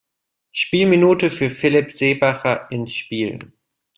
Spielminute 0.51 1.29
für 1.29 1.51
Philipp 1.51 1.91
Seebacher 1.91 2.71
ins 2.71 2.91
Spiel. 2.91 3.37